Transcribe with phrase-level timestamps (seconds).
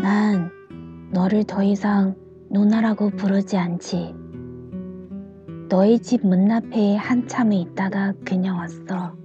[0.00, 0.50] 난
[1.12, 2.14] 너를 더 이상
[2.50, 4.14] 누나라고 부르지 않지.
[5.68, 9.16] 너희 집 문 앞에 한참을 있다가 그냥 왔어.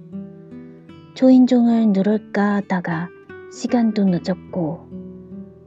[1.14, 3.08] 초인종을 누를까 하다가
[3.52, 4.88] 시간도 늦었고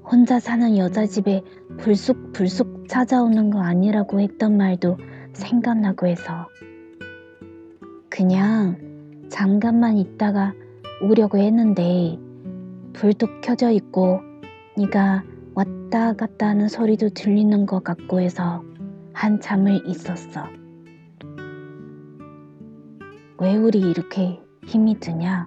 [0.04, 1.42] 혼자 사는 여자 집에
[1.78, 4.98] 불쑥불쑥 찾아오는 거 아니라고 했던 말도
[5.34, 6.48] 생각나고 해서
[8.16, 8.78] 그냥
[9.30, 10.54] 잠깐만 있다가
[11.02, 12.18] 오려고 했는데
[12.94, 14.22] 불도 켜져 있고
[14.78, 18.64] 네가 왔다 갔다 하는 소리도 들리는 것 같고 해서
[19.12, 20.46] 한참을 있었어.
[23.38, 25.46] 왜 우리 이렇게 힘이 드냐?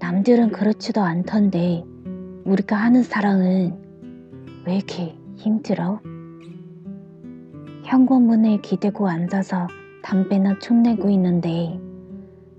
[0.00, 1.82] 남들은 그렇지도 않던데
[2.44, 3.74] 우리가 하는 사랑은
[4.66, 5.98] 왜 이렇게 힘들어?
[7.84, 9.66] 현관문에 기대고 앉아서
[10.02, 11.80] 담배나 촌내고 있는데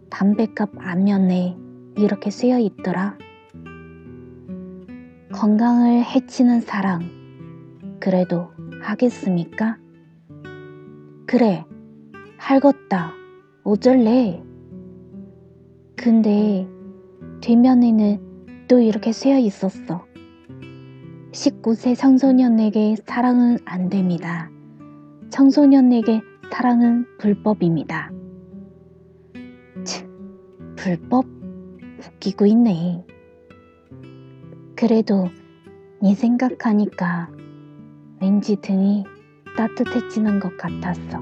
[0.10, 1.58] 담배값 안면에
[1.98, 3.18] 이렇게 쓰여 있더라.
[5.32, 7.02] 건강을 해치는 사랑,
[8.00, 8.50] 그래도
[8.82, 9.78] 하겠습니까?
[11.28, 11.66] 그래,
[12.40, 13.12] 할겄다.
[13.64, 14.42] 어쩔래?
[15.96, 16.68] 근데
[17.42, 20.06] 뒷면에는 또 이렇게 쓰여 있었어.
[21.32, 24.50] 19세 청소년에게 사랑은 안 됩니다.
[25.30, 28.12] 청소년에게 사랑은 불법입니다.
[29.86, 30.06] 치,
[30.76, 31.26] 불법?
[32.00, 33.06] 웃기고 있네.
[34.76, 35.30] 그래도
[36.02, 37.30] 네 생각하니까
[38.22, 39.04] 왠지 등이
[39.56, 41.22] 따뜻해지는 것 같았어.